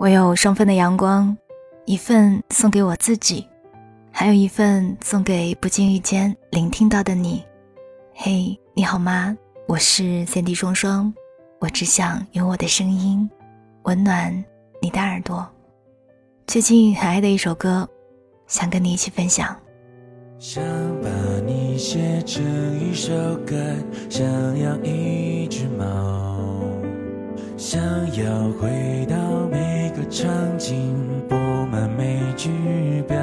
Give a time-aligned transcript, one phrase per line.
[0.00, 1.36] 我有双份的阳光，
[1.84, 3.44] 一份送给我自己，
[4.12, 7.42] 还有一份送给不经意间聆听到的你。
[8.14, 9.36] 嘿，你好吗？
[9.66, 11.12] 我是三 D 双双，
[11.58, 13.28] 我只想用我的声音
[13.82, 14.32] 温暖
[14.80, 15.44] 你的耳朵。
[16.46, 17.88] 最近很爱的一首歌，
[18.46, 19.56] 想跟你一起分享。
[20.38, 20.62] 想
[21.02, 21.08] 把
[21.44, 22.40] 你写成
[22.78, 23.12] 一首
[23.44, 23.56] 歌，
[24.08, 24.24] 想
[24.60, 26.38] 养一只猫，
[27.56, 27.82] 想
[28.14, 29.16] 要回到
[30.10, 30.26] 场
[30.58, 30.96] 景，
[31.28, 31.34] 布
[31.66, 32.50] 满每句
[33.06, 33.16] 标。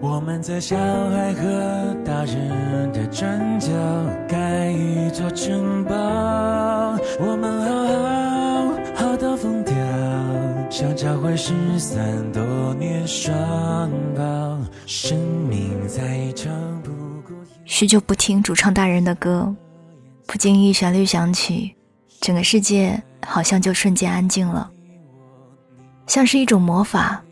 [0.00, 3.68] 我们在小孩和大人的转角，
[4.28, 5.94] 盖一座城堡。
[7.18, 9.74] 我们好好好到疯掉，
[10.70, 12.42] 想找回失散多
[12.74, 14.58] 年双胞。
[14.86, 15.18] 生
[15.48, 16.52] 命再长
[16.82, 16.90] 不
[17.22, 17.36] 过。
[17.64, 19.54] 许久不听主唱大人的歌，
[20.26, 21.74] 不经意旋律响起，
[22.20, 24.70] 整个世界好像就瞬间安静了，
[26.10, 27.22] 像是一种魔法。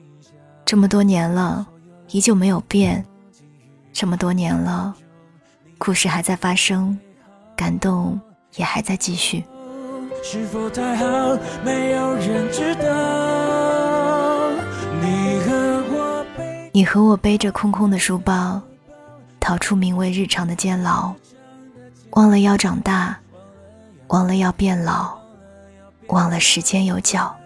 [0.64, 1.66] 这么多年了。
[2.10, 3.04] 依旧没有变，
[3.92, 4.94] 这么多年了，
[5.76, 6.96] 故事还在发生，
[7.54, 8.18] 感动
[8.54, 9.44] 也还在继续。
[10.22, 11.04] 是否太好，
[11.62, 14.50] 没有人知道？
[15.02, 18.62] 你和我背，你和我背着空空的书包，
[19.38, 21.12] 逃出名为日常的监牢，
[22.12, 23.18] 忘了要长大，
[24.06, 25.18] 忘了要变老，
[26.06, 27.36] 忘了时间有脚。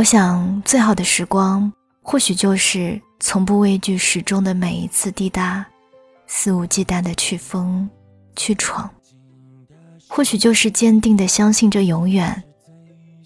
[0.00, 1.70] 我想，最好的时光。
[2.00, 5.62] 或许就是从不畏惧始终的每一次滴答，
[6.26, 7.86] 肆无忌惮的去疯
[8.34, 8.90] 去闯。
[10.08, 12.42] 或许就是坚定的相信着永远。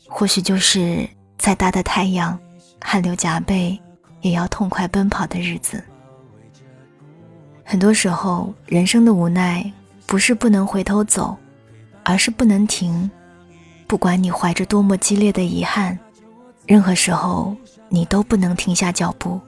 [0.09, 1.09] 或许就是
[1.39, 2.37] 再大的太阳，
[2.81, 3.81] 汗流浃背
[4.21, 5.81] 也要痛快奔跑的日子。
[7.63, 9.65] 很多时候，人生的无奈
[10.07, 11.37] 不是不能回头走，
[12.03, 13.09] 而是不能停。
[13.87, 15.97] 不管你怀着多么激烈的遗憾，
[16.67, 17.57] 任何时候。
[17.91, 19.41] 你都不能停下脚步，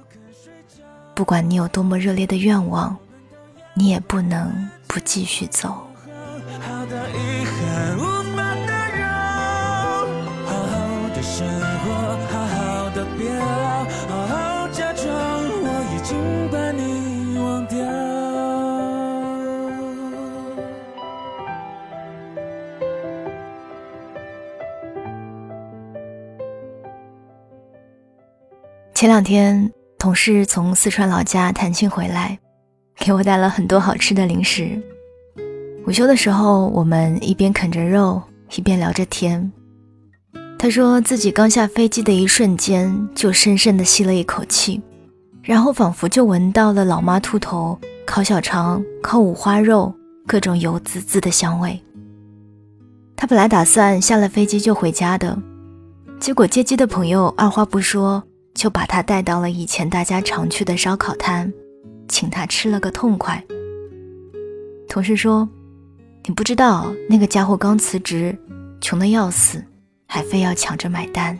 [1.17, 2.97] 不管你有多么热烈的愿望，
[3.75, 5.85] 你也不能不继续走。
[29.07, 32.37] 前两天，同事从四川老家探亲回来，
[32.99, 34.83] 给我带了很多好吃的零食。
[35.87, 38.21] 午休的时候，我们一边啃着肉，
[38.57, 39.53] 一边聊着天。
[40.59, 44.83] 他说自己刚下飞机的一瞬间，就深深地吸了一口气，
[45.41, 49.95] 然后仿佛就闻到了老妈兔头、烤小肠、烤五花肉，
[50.27, 51.81] 各种油滋滋的香味。
[53.15, 55.39] 他本来打算下了飞机就回家的，
[56.19, 58.21] 结果接机的朋友二话不说。
[58.57, 61.53] 就把他带到了以前大家常去的烧烤摊，
[62.09, 63.45] 请他吃了个痛快。
[64.89, 65.47] 同事说
[66.25, 68.37] ：“你不知道那个家伙刚辞职，
[68.81, 69.63] 穷得要死，
[70.09, 71.39] 还非要抢着买单。”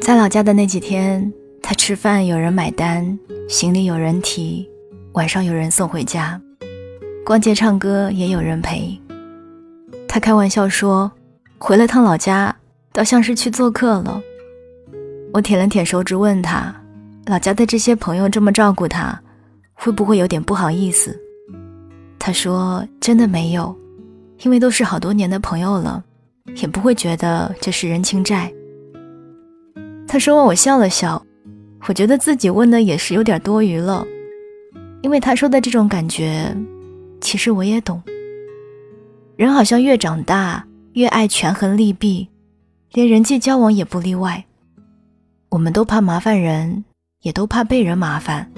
[0.00, 3.18] 在老家的那几天，他吃饭有人买单，
[3.48, 4.70] 行李有人提，
[5.14, 6.40] 晚上有人送回家，
[7.26, 8.96] 逛街唱歌也有人陪。
[10.06, 11.10] 他开玩笑说
[11.58, 12.54] ：“回了趟老家，
[12.92, 14.22] 倒像是去做客了。”
[15.32, 16.74] 我舔了舔手指，问他
[17.26, 19.18] ：“老家的这些朋友这么照顾他，
[19.72, 21.16] 会不会有点不好意思？”
[22.18, 23.74] 他说：“真的没有，
[24.42, 26.02] 因为都是好多年的朋友了，
[26.56, 28.52] 也不会觉得这是人情债。”
[30.08, 31.24] 他说完，我笑了笑，
[31.86, 34.04] 我觉得自己问的也是有点多余了，
[35.02, 36.52] 因为他说的这种感觉，
[37.20, 38.02] 其实我也懂。
[39.36, 42.28] 人好像越长大越爱权衡利弊，
[42.92, 44.44] 连人际交往也不例外。
[45.50, 46.84] 我们都怕麻烦人，
[47.22, 48.48] 也都怕被人麻烦。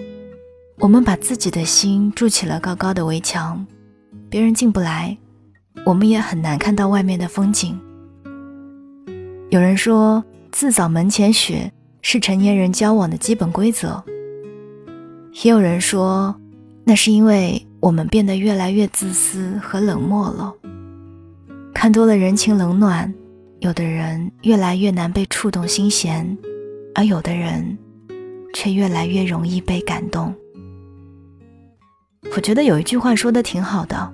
[0.79, 3.67] 我们把自己的心筑起了高高的围墙，
[4.29, 5.17] 别人进不来，
[5.87, 7.81] 我们也很难看到外面的风景。
[9.49, 11.73] 有人说，自扫门前雪
[12.03, 14.05] 是成年人交往的基本规则。
[15.43, 16.35] 也有人说，
[16.85, 20.53] 那是因为我们变得越来越自私和冷漠了。
[21.73, 23.12] 看多了人情冷暖，
[23.61, 26.37] 有的人越来越难被触动心弦。
[26.94, 27.77] 而有的人，
[28.55, 30.35] 却越来越容易被感动。
[32.37, 34.12] 我觉得有一句话说的挺好的：“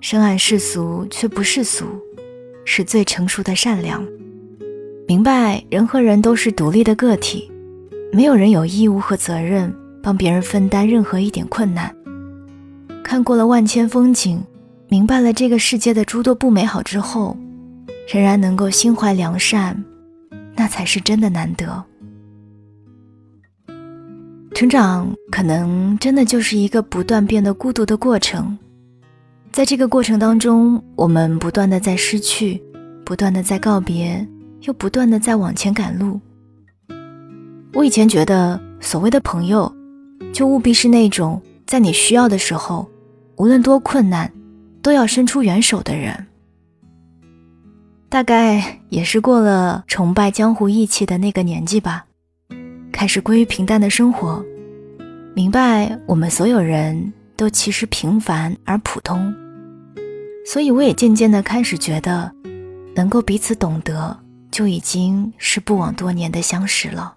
[0.00, 1.84] 深谙世俗却不世俗，
[2.64, 4.06] 是最成熟的善良。”
[5.06, 7.50] 明白人和人都是独立的个体，
[8.12, 11.94] 没有人有义务和责任帮别人分担任何一点困难。
[13.02, 14.42] 看过了万千风景，
[14.88, 17.36] 明白了这个世界的诸多不美好之后，
[18.08, 19.84] 仍然能够心怀良善，
[20.56, 21.84] 那才是真的难得。
[24.54, 28.56] 成长可能真的就是一个不断变得孤独的过程，
[29.50, 32.62] 在这个过程当中，我们不断的在失去，
[33.04, 34.24] 不断的在告别，
[34.60, 36.20] 又不断的在往前赶路。
[37.72, 39.74] 我以前觉得，所谓的朋友，
[40.32, 42.88] 就务必是那种在你需要的时候，
[43.36, 44.30] 无论多困难，
[44.80, 46.26] 都要伸出援手的人。
[48.14, 52.06] 大概也是过了崇拜江湖义气的那个年纪吧。
[52.92, 54.40] 开始归于平淡的生活，
[55.34, 59.34] 明白我们所有人都其实平凡而普通，
[60.46, 62.30] 所以我也渐渐的开始觉得，
[62.94, 64.16] 能够彼此懂得，
[64.48, 67.14] 就已经是不枉多年的相识了。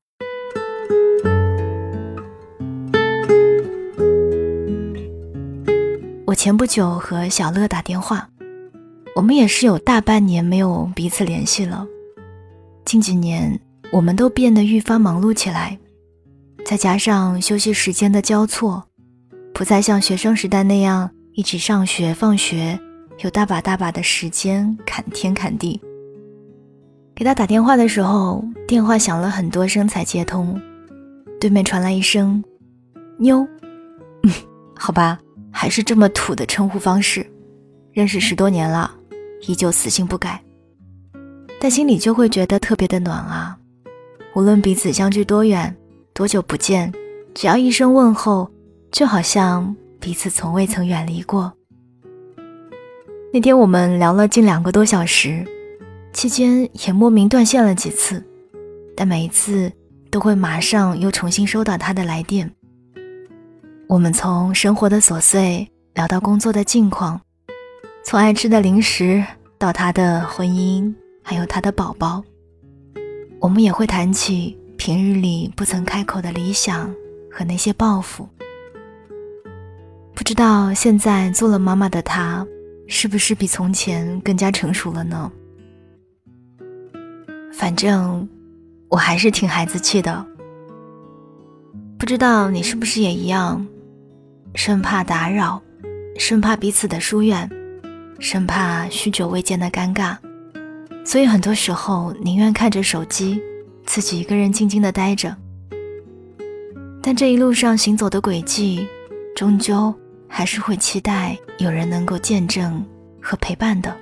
[6.25, 8.27] 我前不久和小乐打电话，
[9.17, 11.87] 我们也是有大半年没有彼此联系了，
[12.85, 13.59] 近几年。
[13.91, 15.75] 我们都变得愈发忙碌起来，
[16.63, 18.83] 再加上休息时间的交错，
[19.55, 22.77] 不再像学生时代那样一起上学放学，
[23.23, 25.81] 有大把大把的时间砍天砍地。
[27.15, 30.61] 给他打电话的时候，电话响了很多声才接通，
[31.39, 32.43] 对面传来一声
[33.17, 33.47] “妞”，
[34.77, 35.17] 好吧，
[35.49, 37.25] 还是这么土的称呼方式。
[37.93, 38.93] 认识十多年了，
[39.41, 40.41] 依旧死性不改，
[41.59, 43.57] 但心里就会觉得特别的暖啊。
[44.33, 45.75] 无论彼此相距多远，
[46.13, 46.93] 多久不见，
[47.33, 48.49] 只要一声问候，
[48.91, 51.51] 就好像彼此从未曾远离过。
[53.33, 55.45] 那天我们聊了近两个多小时，
[56.13, 58.23] 期间也莫名断线了几次，
[58.95, 59.71] 但每一次
[60.09, 62.51] 都会马上又重新收到他的来电。
[63.87, 67.19] 我们从生活的琐碎聊到工作的近况，
[68.09, 69.21] 从爱吃的零食
[69.57, 72.23] 到他的婚姻，还有他的宝宝。
[73.41, 76.89] 我们也会谈起平日里不曾开口的理想
[77.29, 78.25] 和那些抱负。
[80.15, 82.47] 不知道现在做了妈妈的她，
[82.87, 85.29] 是不是比从前更加成熟了呢？
[87.51, 88.25] 反正
[88.87, 90.25] 我还是挺孩子气的。
[91.99, 93.67] 不知道你是不是也一样，
[94.55, 95.61] 生怕打扰，
[96.17, 97.49] 生怕彼此的疏远，
[98.19, 100.17] 生怕许久未见的尴尬。
[101.05, 103.41] 所以很多时候宁愿看着手机，
[103.85, 105.35] 自己一个人静静的待着。
[107.01, 108.85] 但这一路上行走的轨迹，
[109.33, 109.93] 终究
[110.27, 112.85] 还是会期待有人能够见证
[113.21, 113.95] 和陪伴的，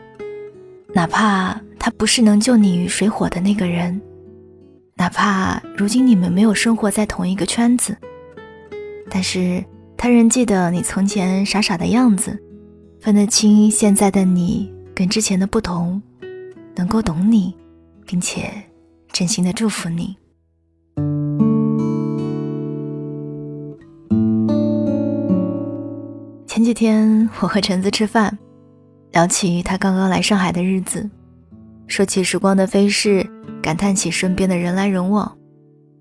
[0.94, 4.02] 哪怕他不是能救你于水火的那个人，
[4.96, 7.96] 哪怕如今你们没有生活在同一个圈子，
[9.12, 9.64] 但是
[9.96, 12.42] 他仍记得你从前傻傻的样子，
[13.06, 16.02] 分得清现在的你跟之前的不同。
[16.76, 17.54] 能够懂你，
[18.04, 18.52] 并且
[19.12, 20.18] 真心的祝福你。
[26.48, 28.36] 前几天我和橙子吃饭，
[29.12, 31.08] 聊起他刚刚来上海的日子，
[31.86, 33.24] 说起时光的飞逝，
[33.62, 35.32] 感叹起身边的人来人往。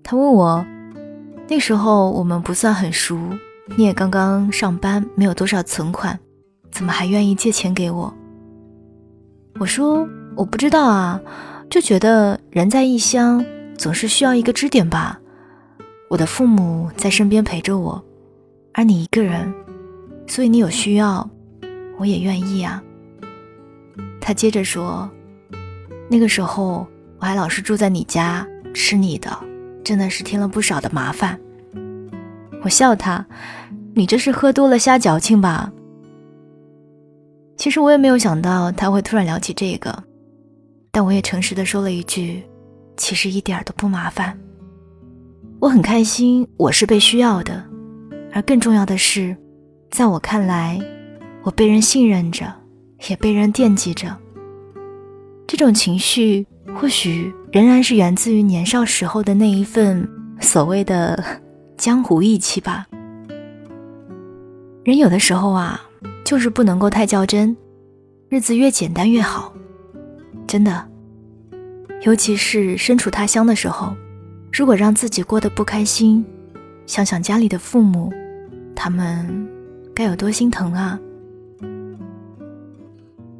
[0.01, 0.65] 他问我，
[1.47, 3.15] 那时候我们不算很熟，
[3.77, 6.19] 你也刚刚上班，没有多少存款，
[6.75, 8.13] 怎么还愿意借钱给我？
[9.57, 10.05] 我说。
[10.35, 11.17] 我不知道啊，
[11.69, 13.45] 就觉得人在异乡
[13.77, 15.17] 总是需要一个支点吧。
[16.09, 18.03] 我的父母在身边陪着我，
[18.73, 19.53] 而你一个人，
[20.27, 21.29] 所以你有需要，
[21.97, 22.83] 我也愿意啊。
[24.19, 25.09] 他接着说
[26.11, 26.85] ：“那个时候
[27.17, 29.31] 我还老是住在你家吃你的，
[29.85, 31.39] 真的是添了不少的麻烦。”
[32.61, 33.25] 我笑他
[33.95, 35.71] ：“你这是喝多了瞎矫情吧？”
[37.57, 40.03] 其实我也没有想到他会突然聊起这个。
[40.91, 42.41] 但我也诚实的说了一句，
[42.95, 44.37] 其实一点都不麻烦。
[45.59, 47.63] 我很开心，我是被需要的，
[48.31, 49.35] 而更重要的是，
[49.91, 50.79] 在我看来，
[51.43, 52.45] 我被人信任着，
[53.09, 54.15] 也被人惦记着。
[55.47, 56.45] 这种情绪
[56.75, 60.07] 或许仍然是源自于年少时候的那一份
[60.41, 61.23] 所谓的
[61.77, 62.85] 江湖义气吧。
[64.83, 65.81] 人有的时候啊，
[66.25, 67.55] 就是不能够太较真，
[68.29, 69.53] 日子越简单越好。
[70.47, 70.85] 真的，
[72.01, 73.95] 尤其是身处他乡的时候，
[74.51, 76.25] 如果让自己过得不开心，
[76.87, 78.11] 想想家里的父母，
[78.75, 79.47] 他们
[79.93, 80.99] 该有多心疼啊！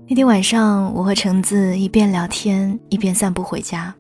[0.08, 3.94] 那天晚上，我和橙子一边聊天一边散步回家。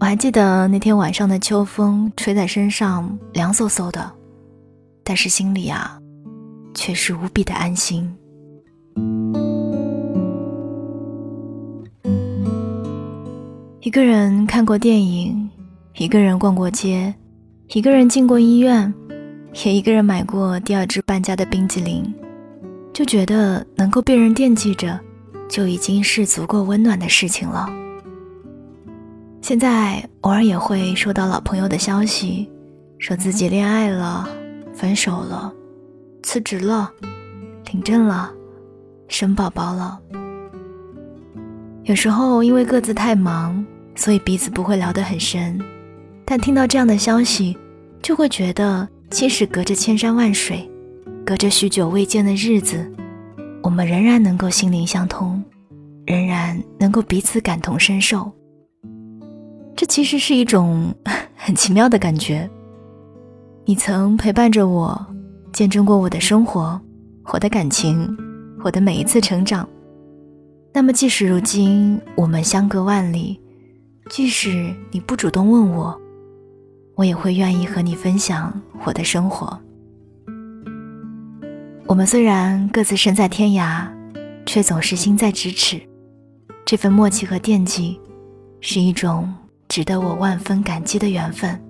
[0.00, 4.12] 我还记得那天晚上的秋风吹在身上，凉飕飕的，
[5.02, 5.98] 但是心里啊，
[6.74, 8.08] 却是无比的安心。
[13.80, 15.50] 一个人看过电影，
[15.96, 17.12] 一个人逛过街，
[17.74, 18.92] 一个人进过医院，
[19.64, 22.02] 也一个人买过第二支半价的冰激凌，
[22.92, 24.98] 就觉得能够被人惦记着，
[25.48, 27.68] 就已经是足够温暖的事情了。
[29.42, 32.48] 现在偶尔也会收到老朋友的消息，
[32.98, 34.28] 说自己恋爱了、
[34.72, 35.52] 分手了、
[36.22, 36.92] 辞职了、
[37.72, 38.32] 领证了、
[39.08, 39.98] 生宝宝了。
[41.84, 43.64] 有时候因为各自太忙，
[43.94, 45.60] 所以彼此不会聊得很深，
[46.24, 47.58] 但听到这样的消息，
[48.00, 50.70] 就会觉得即使隔着千山万水，
[51.26, 52.90] 隔着许久未见的日子，
[53.62, 55.42] 我们仍然能够心灵相通，
[56.06, 58.30] 仍然能够彼此感同身受。
[59.74, 60.94] 这其实是一种
[61.34, 62.48] 很奇妙的感觉。
[63.64, 65.06] 你曾陪伴着我，
[65.52, 66.80] 见证过我的生活，
[67.32, 68.16] 我的感情，
[68.64, 69.68] 我的每一次成长。
[70.72, 73.38] 那么，即使如今我们相隔万里，
[74.08, 76.00] 即使你不主动问我，
[76.94, 78.52] 我也会愿意和你分享
[78.84, 79.58] 我的生活。
[81.86, 83.86] 我们虽然各自身在天涯，
[84.46, 85.78] 却总是心在咫尺。
[86.64, 88.00] 这份默契和惦记，
[88.62, 89.30] 是一种
[89.68, 91.60] 值得我万分感激的缘分。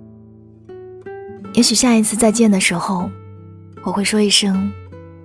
[1.53, 3.09] 也许下一次再见的时候，
[3.85, 4.71] 我会说一声：“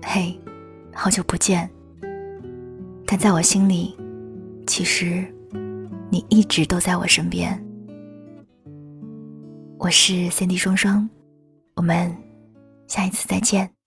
[0.03, 0.37] 嘿，
[0.93, 1.71] 好久不见。”
[3.07, 3.97] 但在我心里，
[4.67, 5.25] 其实
[6.11, 7.65] 你一直都在我身边。
[9.79, 11.09] 我是 Cindy 双双，
[11.77, 12.13] 我们
[12.89, 13.78] 下一次再见。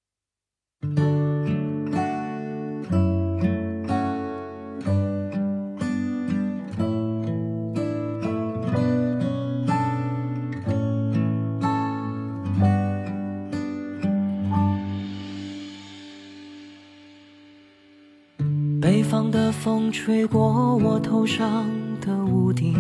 [19.63, 21.69] 风吹过我头上
[22.03, 22.73] 的屋顶，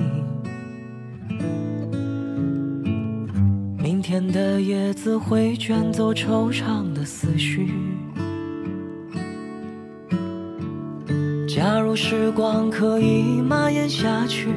[3.77, 7.69] 明天的叶子会卷走惆怅的思绪。
[11.47, 14.49] 假如时光可以蔓延下去，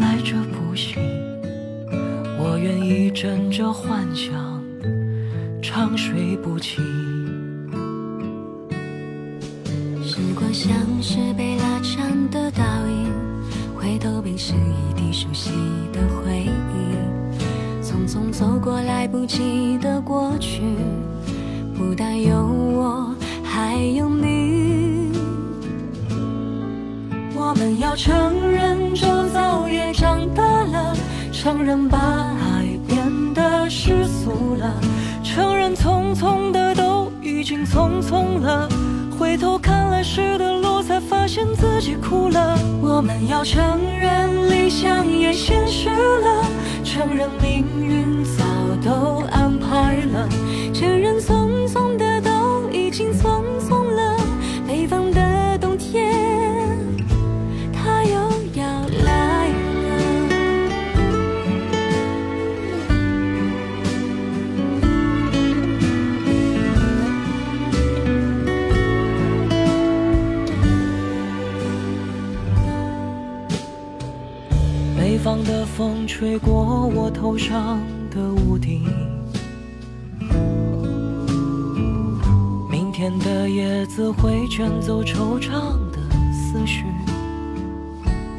[0.00, 0.98] 来者不行，
[2.38, 4.32] 我愿意枕着幻想，
[5.60, 6.80] 长睡不起。
[10.58, 13.14] 像是被拉长的倒影，
[13.76, 15.52] 回头便是一地熟悉
[15.92, 17.80] 的回忆。
[17.80, 20.62] 匆匆走过来不及的过去，
[21.76, 25.12] 不但有我，还有你。
[27.36, 30.92] 我们要承认，周遭也长大了，
[31.30, 34.74] 承认把爱变得世俗了，
[35.22, 38.68] 承认匆匆的都已经匆匆了。
[39.18, 40.20] 回头看来时，
[42.08, 42.58] 哭了。
[42.80, 43.62] 我们要承
[44.00, 46.44] 认理想也现实了，
[46.82, 48.44] 承认命运早
[48.82, 50.28] 都安排了，
[50.72, 51.20] 承认
[75.48, 78.84] 的风吹过我头上的屋顶，
[82.70, 85.50] 明天的叶子会卷走惆怅
[85.90, 85.98] 的
[86.34, 86.84] 思绪。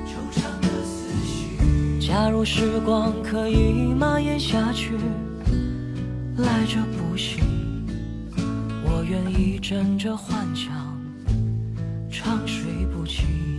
[0.05, 1.99] 惆怅的思绪。
[1.99, 4.91] 假如时光可以蔓延下去，
[6.37, 7.43] 来者不行，
[8.85, 10.71] 我愿意枕着幻想，
[12.11, 13.58] 长睡不起。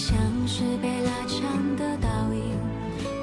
[0.00, 0.16] 像
[0.48, 2.56] 是被拉长的倒影，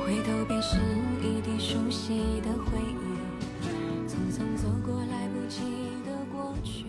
[0.06, 0.78] 回头便是
[1.24, 3.68] 一地熟悉的回忆。
[4.08, 5.62] 匆匆走过来不及
[6.06, 6.86] 的过去。